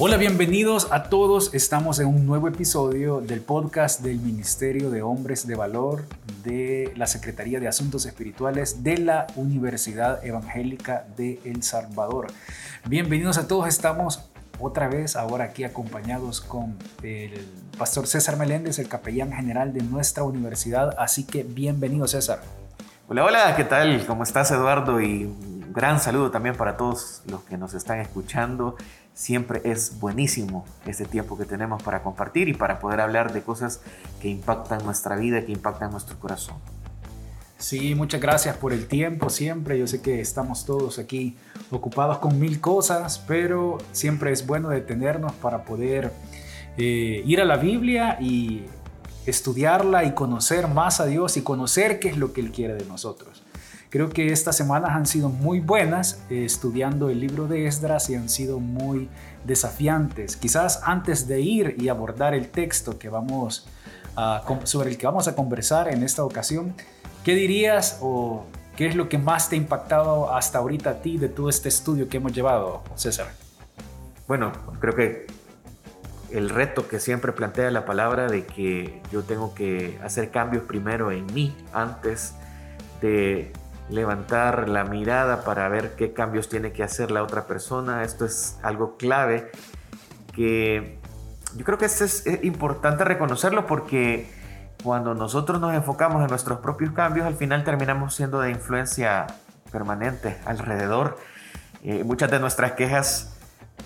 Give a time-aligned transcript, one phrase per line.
[0.00, 1.52] Hola, bienvenidos a todos.
[1.54, 6.04] Estamos en un nuevo episodio del podcast del Ministerio de Hombres de Valor
[6.44, 12.28] de la Secretaría de Asuntos Espirituales de la Universidad Evangélica de El Salvador.
[12.84, 13.66] Bienvenidos a todos.
[13.66, 14.22] Estamos
[14.60, 17.32] otra vez ahora aquí acompañados con el
[17.76, 20.94] pastor César Meléndez, el capellán general de nuestra universidad.
[20.96, 22.38] Así que bienvenido César.
[23.08, 24.06] Hola, hola, ¿qué tal?
[24.06, 25.00] ¿Cómo estás Eduardo?
[25.00, 28.76] Y un gran saludo también para todos los que nos están escuchando
[29.18, 33.80] siempre es buenísimo este tiempo que tenemos para compartir y para poder hablar de cosas
[34.22, 36.54] que impactan nuestra vida, que impactan nuestro corazón.
[37.58, 39.76] Sí, muchas gracias por el tiempo siempre.
[39.76, 41.36] Yo sé que estamos todos aquí
[41.72, 46.12] ocupados con mil cosas, pero siempre es bueno detenernos para poder
[46.76, 48.66] eh, ir a la Biblia y
[49.26, 52.84] estudiarla y conocer más a Dios y conocer qué es lo que Él quiere de
[52.84, 53.42] nosotros.
[53.90, 58.16] Creo que estas semanas han sido muy buenas eh, estudiando el libro de Esdras y
[58.16, 59.08] han sido muy
[59.44, 60.36] desafiantes.
[60.36, 63.66] Quizás antes de ir y abordar el texto que vamos
[64.64, 66.74] sobre el que vamos a conversar en esta ocasión,
[67.24, 68.46] ¿qué dirías o
[68.76, 71.68] qué es lo que más te ha impactado hasta ahorita a ti de todo este
[71.68, 73.28] estudio que hemos llevado, César?
[74.26, 75.26] Bueno, creo que
[76.30, 81.12] el reto que siempre plantea la palabra de que yo tengo que hacer cambios primero
[81.12, 82.34] en mí antes
[83.00, 83.52] de
[83.90, 88.02] levantar la mirada para ver qué cambios tiene que hacer la otra persona.
[88.04, 89.50] Esto es algo clave
[90.32, 90.98] que
[91.56, 94.30] yo creo que es, importante reconocerlo porque
[94.82, 99.26] cuando nosotros nos enfocamos en nuestros propios cambios, al final terminamos siendo de influencia
[99.72, 101.18] permanente alrededor.
[101.82, 103.36] Eh, muchas de nuestras quejas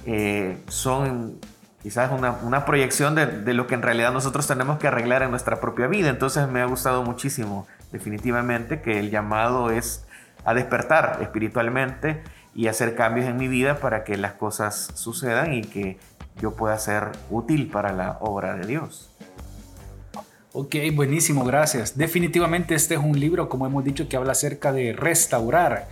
[0.07, 1.39] eh, son
[1.83, 5.61] quizás una, proyección de, de, lo que en realidad nosotros tenemos que arreglar en nuestra
[5.61, 6.11] propia vida.
[6.11, 10.05] Entonces me ha gustado muchísimo definitivamente que el llamado es
[10.45, 12.23] a despertar espiritualmente
[12.55, 15.99] y hacer cambios en mi vida para que las cosas sucedan y que
[16.41, 19.11] yo pueda ser útil para la obra de Dios.
[20.55, 21.97] Ok, buenísimo, gracias.
[21.97, 25.89] Definitivamente este es un libro, como hemos dicho, que habla acerca de restaurar.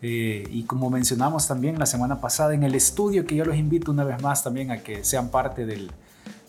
[0.00, 3.90] Eh, y como mencionamos también la semana pasada en el estudio, que yo los invito
[3.90, 5.90] una vez más también a que sean parte del,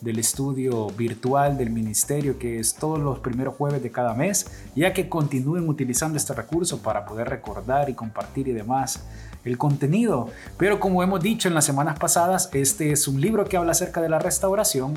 [0.02, 4.94] del estudio virtual del ministerio, que es todos los primeros jueves de cada mes, ya
[4.94, 9.04] que continúen utilizando este recurso para poder recordar y compartir y demás
[9.46, 10.30] el contenido.
[10.58, 14.02] Pero como hemos dicho en las semanas pasadas, este es un libro que habla acerca
[14.02, 14.94] de la restauración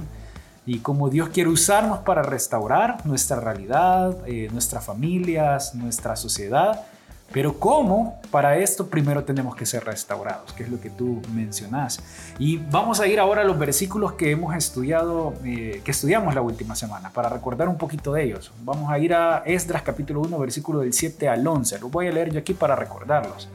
[0.65, 6.85] y cómo Dios quiere usarnos para restaurar nuestra realidad, eh, nuestras familias, nuestra sociedad
[7.33, 8.21] pero ¿cómo?
[8.31, 12.01] Para esto primero tenemos que ser restaurados, que es lo que tú mencionas.
[12.39, 16.43] Y vamos a ir ahora a los versículos que hemos estudiado, eh, que estudiamos la
[16.43, 18.53] última semana, para recordar un poquito de ellos.
[18.63, 21.79] Vamos a ir a Esdras capítulo 1, versículo del 7 al 11.
[21.81, 23.49] Los voy a leer yo aquí para recordarlos.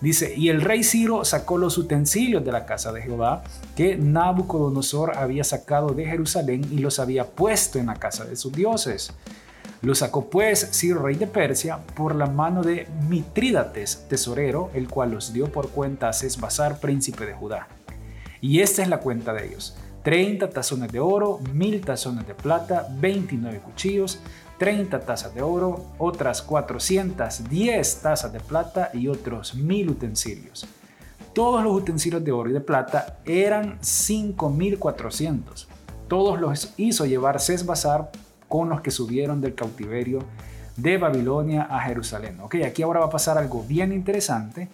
[0.00, 3.44] Dice, y el rey Ciro sacó los utensilios de la casa de Jehová
[3.76, 8.52] que Nabucodonosor había sacado de Jerusalén y los había puesto en la casa de sus
[8.52, 9.12] dioses
[9.82, 15.10] lo sacó pues Ciro, rey de Persia, por la mano de Mitrídates, tesorero, el cual
[15.10, 17.66] los dio por cuenta a Sesbazar, príncipe de Judá.
[18.40, 19.76] Y esta es la cuenta de ellos.
[20.04, 24.20] 30 tazones de oro, 1000 tazones de plata, 29 cuchillos,
[24.58, 30.66] 30 tazas de oro, otras 410 tazas de plata y otros 1000 utensilios.
[31.34, 35.68] Todos los utensilios de oro y de plata eran 5400.
[36.06, 38.12] Todos los hizo llevar Sesbazar
[38.52, 40.18] con los que subieron del cautiverio
[40.76, 42.38] de Babilonia a Jerusalén.
[42.42, 44.68] Ok, aquí ahora va a pasar algo bien interesante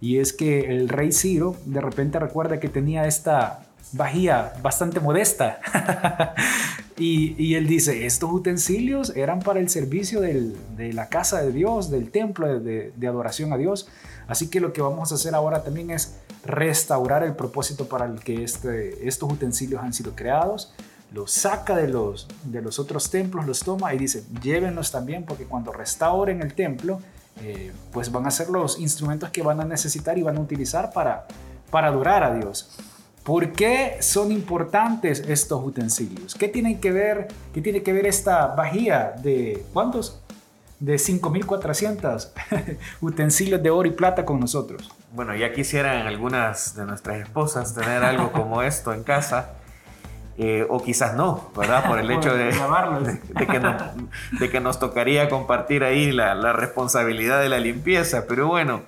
[0.00, 5.60] y es que el rey Ciro de repente recuerda que tenía esta vajilla bastante modesta
[6.98, 12.10] y, él dice, estos utensilios eran para el servicio de la casa de Dios, del
[12.10, 13.86] templo de, adoración a Dios.
[14.26, 18.18] Así que lo que vamos a hacer ahora también es restaurar el propósito para el
[18.18, 20.74] que este, estos utensilios han sido creados
[21.12, 25.44] los saca de los, de los otros templos, los toma y dice, llévenlos también porque
[25.44, 27.00] cuando restauren el templo,
[27.42, 30.92] eh, pues van a ser los instrumentos que van a necesitar y van a utilizar
[30.92, 31.26] para,
[31.70, 32.70] para adorar a Dios.
[33.24, 36.34] ¿Por qué son importantes estos utensilios?
[36.34, 40.20] ¿Qué tiene que ver, qué tiene que ver esta vajilla de cuántos?
[40.78, 42.30] De 5.400
[43.02, 44.90] utensilios de oro y plata con nosotros.
[45.12, 49.59] Bueno, ya quisieran algunas de nuestras esposas tener algo como esto en casa.
[50.42, 51.86] Eh, o quizás no, ¿verdad?
[51.86, 52.46] Por el hecho de,
[54.38, 58.24] de, que nos tocaría compartir ahí la, la, responsabilidad de la limpieza.
[58.26, 58.80] Pero bueno,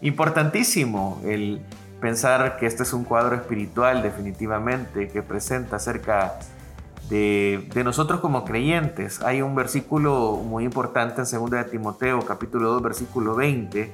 [0.00, 1.60] importantísimo el
[2.00, 6.34] pensar que este es un cuadro espiritual definitivamente que presenta acerca
[7.08, 9.22] de, de nosotros como creyentes.
[9.22, 13.92] Hay un versículo muy importante en 2 de Timoteo capítulo 2 versículo 20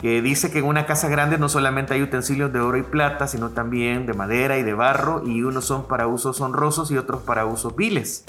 [0.00, 3.26] que dice que en una casa grande no solamente hay utensilios de oro y plata,
[3.26, 7.22] sino también de madera y de barro, y unos son para usos honrosos y otros
[7.22, 8.24] para usos viles.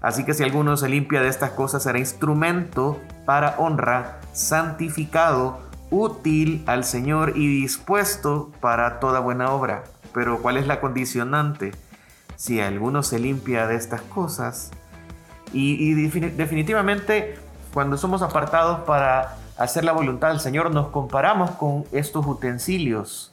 [0.00, 5.60] Así que si alguno se limpia de estas cosas será instrumento para honra, santificado,
[5.90, 9.84] útil al Señor y dispuesto para toda buena obra.
[10.12, 11.72] Pero ¿cuál es la condicionante?
[12.36, 14.70] Si alguno se limpia de estas cosas,
[15.52, 17.38] y, definitivamente
[17.72, 23.32] cuando somos apartados para hacer la voluntad del Señor, nos comparamos con estos utensilios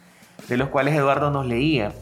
[0.50, 1.94] de los cuales Eduardo nos leía.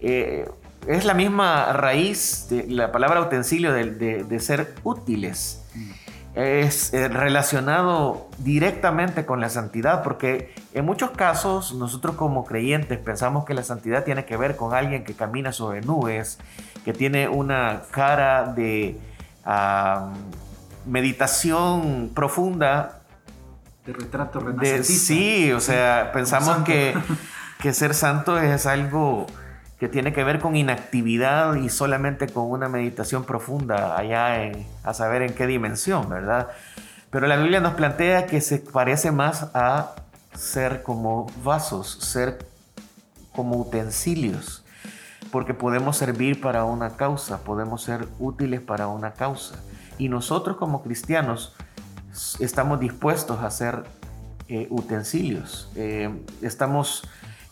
[0.00, 0.48] Eh,
[0.86, 5.62] es la misma raíz de la palabra utensilio de, ser útiles.
[6.34, 13.44] Es eh, relacionado directamente con la santidad, porque en muchos casos nosotros como creyentes pensamos
[13.44, 16.38] que la santidad tiene que ver con alguien que camina sobre nubes,
[16.84, 18.98] que tiene una cara de
[20.86, 22.97] meditación profunda.
[23.88, 26.94] De retrato de, Sí, o sea, pensamos que,
[27.58, 29.26] que ser santo es algo
[29.80, 34.92] que tiene que ver con inactividad y solamente con una meditación profunda allá en, a
[34.92, 36.48] saber en qué dimensión, ¿verdad?
[37.08, 39.94] Pero la Biblia nos plantea que se parece más a
[40.34, 42.46] ser como vasos, ser
[43.32, 44.66] como utensilios,
[45.32, 49.54] porque podemos servir para una causa, podemos ser útiles para una causa.
[49.96, 51.56] Y nosotros como cristianos
[52.40, 53.84] estamos dispuestos a ser
[54.48, 56.10] eh, utensilios, eh,
[56.42, 57.02] estamos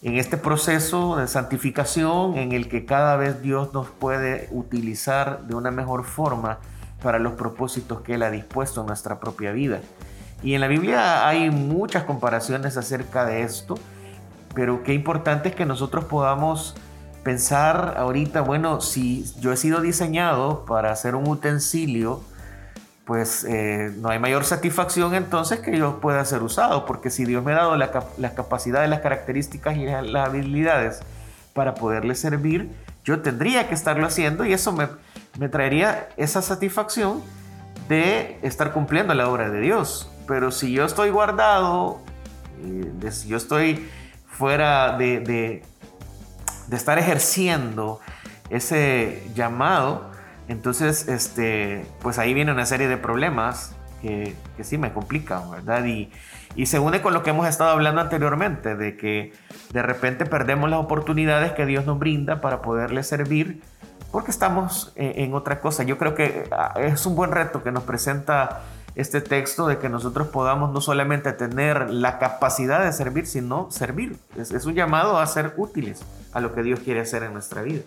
[0.03, 5.55] en este proceso de santificación en el que cada vez Dios nos puede utilizar de
[5.55, 6.58] una mejor forma
[7.03, 9.81] para los propósitos que Él ha dispuesto en nuestra propia vida.
[10.43, 13.76] Y en la Biblia hay muchas comparaciones acerca de esto,
[14.55, 16.76] pero qué importante es que nosotros podamos
[17.23, 22.20] pensar ahorita, bueno, si yo he sido diseñado para ser un utensilio,
[23.06, 27.44] pues eh, no hay mayor satisfacción entonces que yo pueda ser usado, porque si Dios
[27.44, 31.00] me ha dado las capacidades, las características y las habilidades
[31.55, 32.69] para poderle servir,
[33.05, 34.88] yo tendría que estarlo haciendo y eso me,
[35.38, 37.23] me traería esa satisfacción
[37.88, 40.11] de estar cumpliendo la obra de Dios.
[40.26, 42.00] Pero si yo estoy guardado,
[42.61, 43.88] eh, si yo estoy
[44.29, 48.00] fuera de, de estar ejerciendo
[48.50, 50.15] ese llamado,
[50.48, 55.84] entonces, este, pues ahí viene una serie de problemas que, sí me complican, ¿verdad?
[55.84, 56.10] Y,
[56.54, 59.32] y, se une con lo que hemos estado hablando anteriormente, de que
[59.72, 63.62] de repente perdemos las oportunidades que Dios nos brinda para poderle servir
[64.12, 65.82] porque estamos en, en otra cosa.
[65.82, 68.62] Yo creo que ah, es un buen reto que nos presenta
[68.94, 74.16] este texto de que nosotros podamos no solamente tener la capacidad de servir, sino servir.
[74.37, 76.02] Es un llamado a ser útiles
[76.32, 77.82] a lo que Dios quiere hacer en nuestra vida.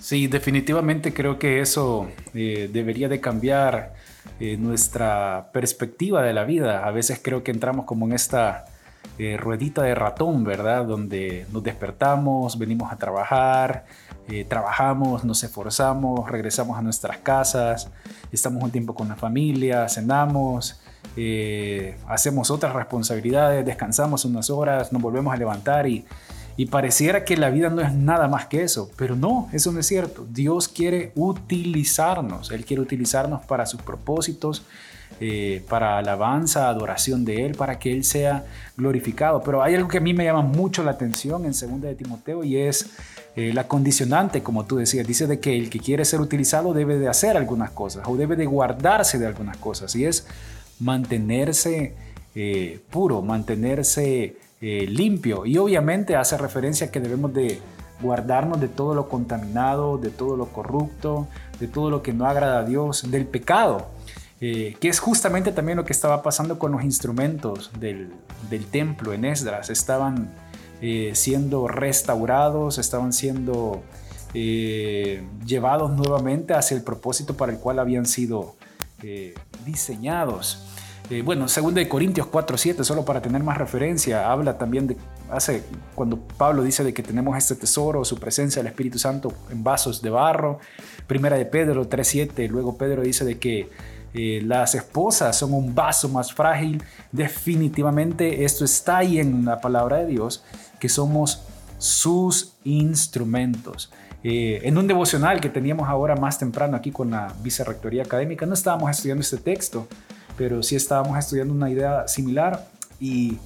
[0.00, 3.94] Sí, definitivamente creo que eso eh, debería de cambiar
[4.38, 6.86] eh, nuestra perspectiva de la vida.
[6.86, 8.66] A veces creo que entramos como en esta
[9.18, 10.84] eh, ruedita de ratón, ¿verdad?
[10.84, 13.84] Donde nos despertamos, venimos a trabajar,
[14.48, 17.90] trabajamos, nos esforzamos, regresamos a nuestras casas,
[18.32, 20.80] estamos un tiempo con la familia, cenamos,
[22.08, 26.04] hacemos otras responsabilidades, descansamos unas horas, nos volvemos a levantar y
[26.56, 29.80] y pareciera que la vida no es nada más que eso, pero no, eso no
[29.80, 30.26] es cierto.
[30.30, 34.64] Dios quiere utilizarnos, Él quiere utilizarnos para sus propósitos,
[35.20, 38.44] eh, para alabanza, adoración de Él, para que Él sea
[38.76, 39.42] glorificado.
[39.42, 42.42] Pero hay algo que a mí me llama mucho la atención en 2 de Timoteo
[42.42, 42.90] y es
[43.34, 45.06] eh, la condicionante, como tú decías.
[45.06, 48.34] Dice de que el que quiere ser utilizado debe de hacer algunas cosas o debe
[48.36, 50.26] de guardarse de algunas cosas y es
[50.80, 51.94] mantenerse
[52.34, 55.44] eh, puro, mantenerse eh, limpio.
[55.44, 57.60] Y obviamente hace referencia a que debemos de
[58.00, 61.28] guardarnos de todo lo contaminado, de todo lo corrupto,
[61.60, 63.88] de todo lo que no agrada a Dios, del pecado.
[64.40, 68.12] Eh, que es justamente también lo que estaba pasando con los instrumentos del,
[68.70, 69.68] templo en Esdras.
[69.68, 70.30] Estaban
[70.80, 73.82] eh, siendo restaurados, estaban siendo
[75.46, 78.54] llevados nuevamente hacia el propósito para el cual habían sido
[79.64, 80.75] diseñados.
[81.08, 84.96] Eh, bueno, 2 de Corintios 4:7, solo para tener más referencia, habla también de
[85.30, 85.62] hace
[85.94, 90.02] cuando Pablo dice de que tenemos este tesoro, su presencia del Espíritu Santo en vasos
[90.02, 90.58] de barro.
[91.06, 93.70] Primera de Pedro 3:7, luego Pedro dice de que
[94.14, 96.82] eh, las esposas son un vaso más frágil.
[97.12, 100.42] Definitivamente esto está ahí en la palabra de Dios,
[100.80, 101.42] que somos
[101.78, 103.92] sus instrumentos.
[104.24, 108.54] Eh, en un devocional que teníamos ahora más temprano aquí con la Vicerrectoría Académica, no
[108.54, 109.86] estábamos estudiando este texto,
[110.36, 112.66] pero sí estábamos estudiando una idea similar
[113.00, 113.38] y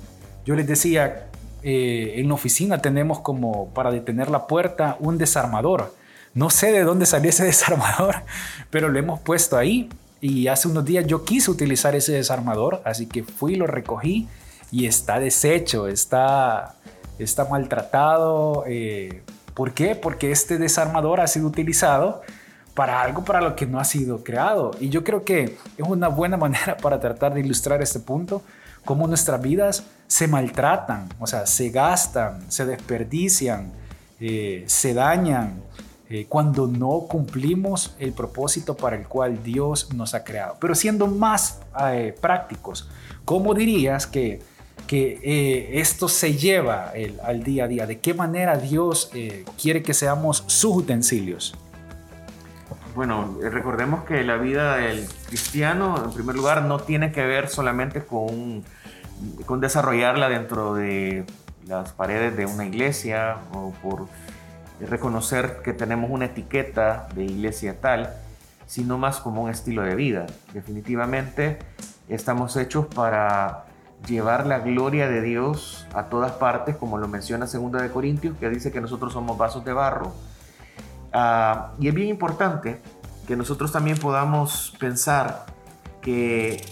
[0.45, 1.29] yo les decía,
[1.63, 5.95] eh, en la oficina tenemos como para detener la puerta un desarmador.
[6.35, 8.17] No sé de dónde salió ese desarmador,
[8.71, 9.89] pero lo hemos puesto ahí
[10.21, 14.29] y hace unos días yo quise utilizar ese desarmador, así que fui, lo recogí
[14.71, 16.77] y está deshecho, está,
[17.19, 18.65] está maltratado.
[18.67, 19.23] Eh,
[19.55, 19.95] ¿Por qué?
[19.95, 22.23] Porque este desarmador ha sido utilizado
[22.75, 24.73] para algo para lo que no ha sido creado.
[24.81, 28.43] Y yo creo que es una buena manera para tratar de ilustrar este punto,
[28.85, 33.73] cómo nuestras vidas se maltratan, o sea, se gastan, se desperdician,
[34.19, 35.63] eh, se dañan
[36.09, 40.57] eh, cuando no cumplimos el propósito para el cual Dios nos ha creado.
[40.61, 41.61] Pero siendo más
[41.93, 42.89] eh, prácticos,
[43.25, 44.43] ¿cómo dirías que,
[44.87, 47.87] que esto se lleva al día a día?
[47.87, 49.11] ¿De qué manera Dios
[49.61, 51.55] quiere que seamos sus utensilios?
[52.95, 58.05] Bueno, recordemos que la vida del cristiano, en primer lugar, no tiene que ver solamente
[58.05, 58.65] con,
[59.47, 61.25] con desarrollarla dentro de
[61.69, 64.07] las paredes de una iglesia o por
[64.81, 68.13] reconocer que tenemos una etiqueta de iglesia tal,
[68.67, 70.27] sino más como un estilo de vida.
[70.53, 71.59] Definitivamente
[72.09, 73.67] estamos hechos para
[74.09, 78.49] llevar la gloria de Dios a todas partes, como lo menciona 2 de Corintios, que
[78.49, 80.13] dice que nosotros somos vasos de barro
[81.13, 82.81] Ah, y es bien importante
[83.27, 85.47] que nosotros también podamos pensar
[86.01, 86.65] que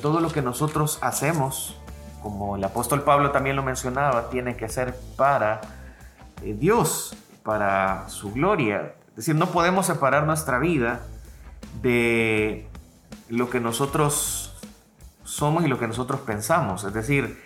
[0.00, 1.76] todo lo que nosotros hacemos,
[2.22, 5.60] como el apóstol Pablo también lo mencionaba, tiene que ser para
[6.42, 8.94] eh, Dios, para su gloria.
[9.10, 11.00] Es decir, no podemos separar nuestra vida
[11.82, 12.68] de
[13.28, 14.54] lo que nosotros
[15.24, 16.84] somos y lo que nosotros pensamos.
[16.84, 17.42] Es decir,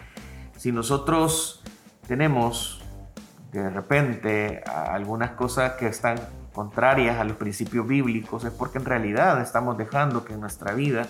[0.57, 1.63] si nosotros
[2.07, 2.78] tenemos
[3.53, 6.19] de repente algunas cosas que están
[6.53, 11.07] contrarias a los principios bíblicos, es porque en realidad estamos dejando que en nuestra vida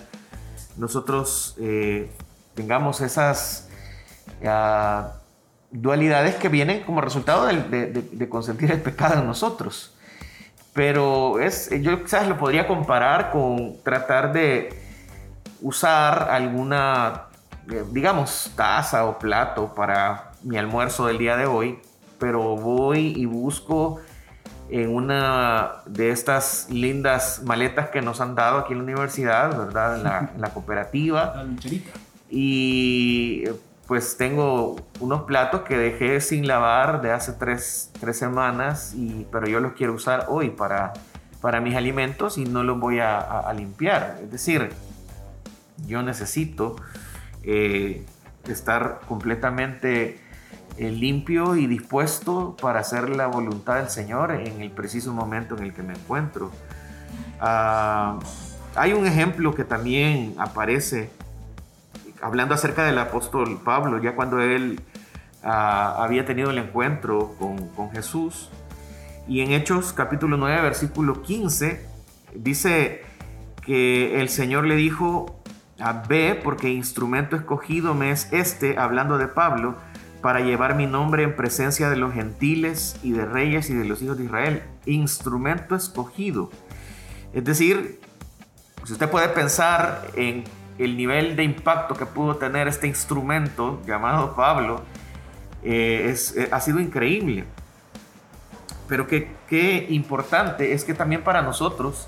[0.77, 2.11] nosotros eh,
[2.55, 3.67] tengamos esas
[4.45, 5.13] ah,
[5.71, 9.95] dualidades que vienen como resultado de, consentir el pecado en nosotros.
[10.73, 14.69] Pero es, yo quizás lo podría comparar con tratar de
[15.61, 17.23] usar alguna,
[17.71, 21.79] eh, digamos, taza o plato para mi almuerzo del día de hoy,
[22.19, 23.99] pero voy y busco
[24.69, 29.97] en una de estas lindas maletas que nos han dado aquí en la universidad, ¿verdad?
[30.35, 31.43] En la, cooperativa.
[32.29, 33.45] y
[33.89, 39.59] pues tengo unos platos que dejé sin lavar de hace tres, semanas, y, pero yo
[39.59, 40.93] los quiero usar hoy para,
[41.41, 44.19] para mis alimentos y no los voy a, limpiar.
[44.21, 44.69] Es decir,
[45.87, 46.75] yo necesito
[47.41, 48.05] eh,
[48.47, 50.19] estar completamente
[50.77, 55.73] limpio y dispuesto para hacer la voluntad del Señor en el preciso momento en el
[55.73, 56.51] que me encuentro.
[57.39, 58.19] Ah,
[58.75, 61.11] hay un ejemplo que también aparece
[62.21, 64.81] hablando acerca del apóstol Pablo, ya cuando él
[65.43, 68.49] ah, había tenido el encuentro con, Jesús.
[69.27, 71.85] Y en Hechos capítulo 9, versículo 15,
[72.35, 73.03] dice
[73.63, 75.41] que el Señor le dijo,
[75.79, 79.75] a ve porque instrumento escogido me es este, hablando de Pablo,
[80.21, 84.01] para llevar mi nombre en presencia de los gentiles y de reyes y de los
[84.01, 84.63] hijos de Israel.
[84.85, 86.49] Instrumento escogido.
[87.33, 87.99] Es decir,
[88.85, 90.43] si usted puede pensar en
[90.77, 94.81] el nivel de impacto que pudo tener este instrumento llamado Pablo,
[95.63, 97.45] eh, eh, ha sido increíble.
[98.87, 102.07] Pero qué, qué, importante es que también para nosotros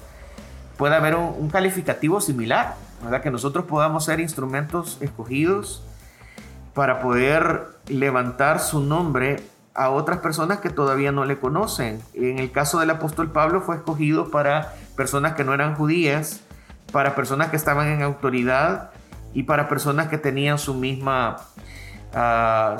[0.78, 3.22] pueda haber un, un calificativo similar, ¿verdad?
[3.22, 5.84] que nosotros podamos ser instrumentos escogidos
[6.74, 9.44] para poder levantar su nombre
[9.74, 12.02] a otras personas que todavía no le conocen.
[12.14, 16.42] En el caso del apóstol Pablo fue escogido para personas que no eran judías,
[16.92, 18.92] para personas que estaban en autoridad
[19.34, 21.38] y para personas que tenían su misma,
[22.14, 22.80] uh,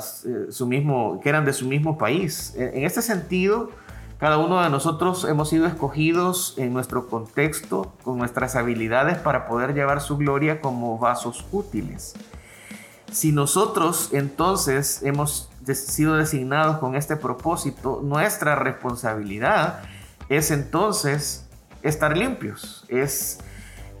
[0.50, 2.54] su mismo, que eran de su mismo país.
[2.56, 3.70] En este sentido,
[4.18, 9.74] cada uno de nosotros hemos sido escogidos en nuestro contexto, con nuestras habilidades para poder
[9.74, 12.14] llevar su gloria como vasos útiles.
[13.12, 19.82] Si nosotros entonces hemos sido designados con este propósito, nuestra responsabilidad
[20.30, 21.46] es entonces
[21.82, 23.38] estar limpios, es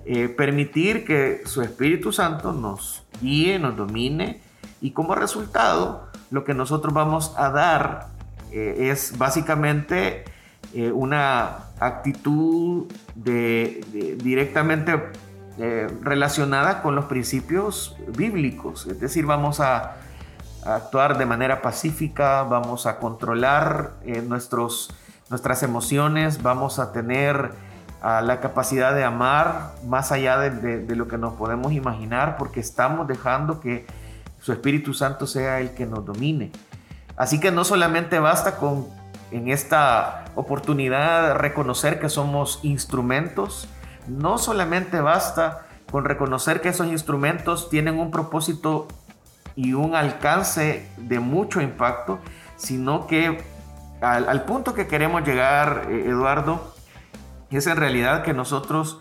[0.06, 4.40] eh, permitir que su Espíritu Santo nos guíe, nos domine
[4.80, 8.08] y como resultado lo que nosotros vamos a dar
[8.50, 10.24] eh, es básicamente
[10.72, 14.98] eh, una actitud de directamente
[15.58, 18.86] eh, relacionada con los principios bíblicos.
[18.86, 19.96] Es decir, vamos a,
[20.64, 24.94] actuar de manera pacífica, vamos a controlar eh, nuestros,
[25.28, 27.50] nuestras emociones, vamos a tener
[28.02, 33.60] la capacidad de amar más allá de, lo que nos podemos imaginar, porque estamos dejando
[33.60, 33.86] que
[34.40, 36.50] su Espíritu Santo sea el que nos domine.
[37.16, 38.86] Así que no solamente basta con
[39.32, 43.68] en esta oportunidad reconocer que somos instrumentos,
[44.06, 48.88] no solamente basta con reconocer que esos instrumentos tienen un propósito
[49.54, 52.18] y un alcance de mucho impacto,
[52.56, 53.44] sino que
[54.00, 56.74] al, punto que queremos llegar, eh, Eduardo,
[57.50, 59.00] es en realidad que nosotros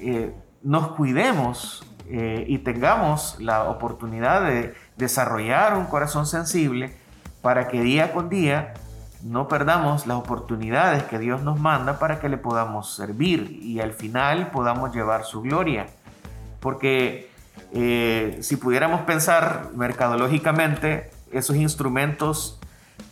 [0.00, 6.94] eh, nos cuidemos eh, y tengamos la oportunidad de desarrollar un corazón sensible
[7.42, 8.74] para que día con día
[9.22, 13.92] no perdamos las oportunidades que Dios nos manda para que le podamos servir y al
[13.92, 15.86] final podamos llevar su gloria.
[16.60, 17.30] Porque
[17.72, 22.58] eh, si pudiéramos pensar mercadológicamente, esos instrumentos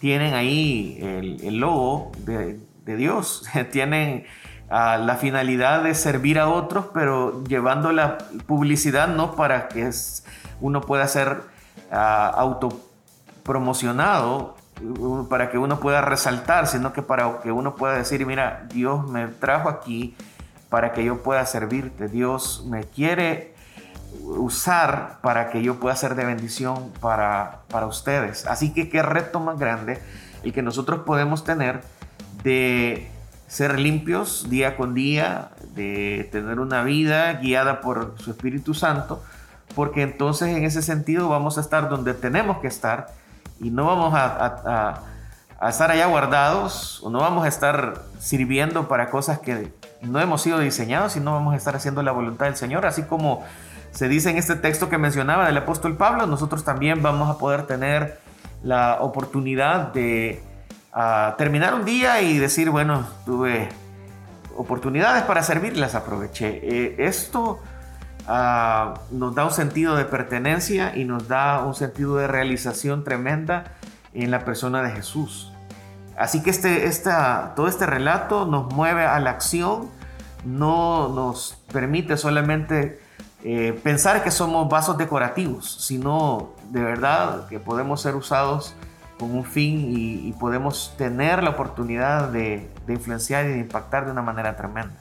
[0.00, 4.26] tienen ahí el, logo de, Dios, tienen
[4.70, 9.90] ah, la finalidad de servir a otros, pero llevando la publicidad no para que
[10.60, 11.42] uno pueda ser
[11.90, 11.96] uh,
[12.36, 14.55] autopromocionado,
[15.28, 19.26] para que uno pueda resaltar, sino que para que uno pueda decir, mira, Dios me
[19.26, 20.16] trajo aquí
[20.68, 23.54] para que yo pueda servirte, Dios me quiere
[24.22, 28.46] usar para que yo pueda ser de bendición para, para ustedes.
[28.46, 29.98] Así que qué reto más grande
[30.42, 31.82] el que nosotros podemos tener
[32.42, 33.10] de
[33.48, 39.22] ser limpios día con día, de tener una vida guiada por su Espíritu Santo,
[39.74, 43.08] porque entonces en ese sentido vamos a estar donde tenemos que estar
[43.60, 45.00] y no vamos a,
[45.60, 49.72] a, estar allá guardados o no vamos a estar sirviendo para cosas que
[50.02, 53.44] no hemos sido diseñados, sino vamos a estar haciendo la voluntad del Señor, así como
[53.90, 57.66] se dice en este texto que mencionaba del apóstol Pablo, nosotros también vamos a poder
[57.66, 58.20] tener
[58.62, 60.42] la oportunidad de
[61.36, 63.68] terminar un día y decir, bueno, tuve
[64.56, 66.60] oportunidades para servir, las aproveché.
[66.62, 67.58] Eh, esto
[68.26, 73.64] ah, nos da un sentido de pertenencia y nos da un sentido de realización tremenda
[74.14, 75.52] en la persona de Jesús.
[76.16, 79.90] Así que este, esta, todo este relato nos mueve a la acción,
[80.44, 83.00] no nos permite solamente
[83.44, 88.74] eh, pensar que somos vasos decorativos, sino de verdad que podemos ser usados
[89.18, 94.22] con un fin y, podemos tener la oportunidad de, influenciar y de impactar de una
[94.22, 94.94] manera tremenda.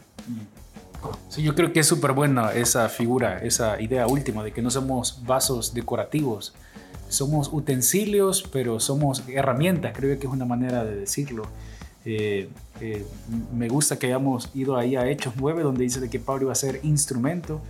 [1.30, 4.72] Sí, yo creo que es súper buena esa figura, esa idea última de que no
[4.72, 6.54] somos vasos decorativos,
[7.10, 11.44] somos utensilios, pero somos herramientas, creo que es una manera de decirlo.
[12.06, 12.50] Eh,
[12.82, 13.06] eh,
[13.54, 16.52] me gusta que hayamos ido ahí a Hechos 9, donde dice de que Pablo iba
[16.52, 17.62] a ser instrumento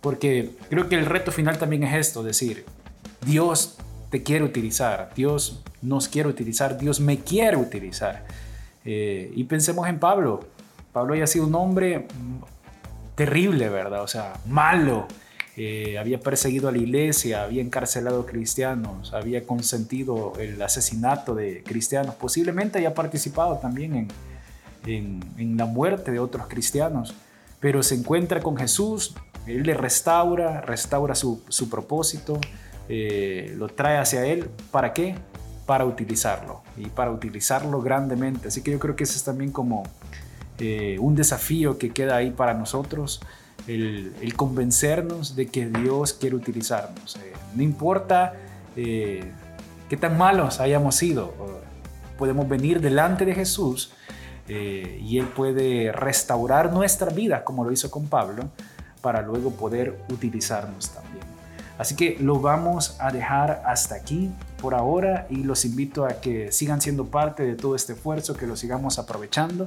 [0.00, 2.64] porque creo que el reto final también es esto, decir,
[3.24, 3.76] Dios
[4.10, 8.24] te quiere utilizar, Dios nos quiere utilizar, Dios me quiere utilizar.
[8.84, 10.40] Eh, y pensemos en Pablo.
[10.92, 12.08] Pablo había sido un hombre
[13.14, 14.02] terrible, ¿verdad?
[14.02, 15.06] O sea, malo.
[15.56, 22.14] Eh, había perseguido a la iglesia, había encarcelado cristianos, había consentido el asesinato de cristianos,
[22.14, 24.08] posiblemente haya participado también
[24.86, 27.14] en, en la muerte de otros cristianos,
[27.58, 29.14] pero se encuentra con Jesús,
[29.46, 32.40] él le restaura, restaura su, propósito,
[32.88, 34.48] eh, lo trae hacia Él.
[34.70, 35.14] ¿Para qué?
[35.66, 38.48] Para utilizarlo y para utilizarlo grandemente.
[38.48, 39.84] Así que yo creo que ese es también como
[40.60, 43.20] eh, un desafío que queda ahí para nosotros,
[43.66, 47.16] el, convencernos de que Dios quiere utilizarnos.
[47.16, 48.34] Eh, no importa
[48.74, 51.34] qué tan malos hayamos sido,
[52.16, 53.92] podemos venir delante de Jesús
[54.48, 58.48] y Él puede restaurar nuestra vida, como lo hizo con Pablo,
[59.02, 61.24] para luego poder utilizarnos también.
[61.80, 66.52] Así que lo vamos a dejar hasta aquí por ahora y los invito a que
[66.52, 69.66] sigan siendo parte de todo este esfuerzo, que lo sigamos aprovechando